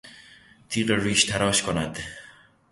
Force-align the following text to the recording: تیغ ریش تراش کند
تیغ 0.69 0.89
ریش 1.03 1.21
تراش 1.29 1.59
کند 1.65 1.95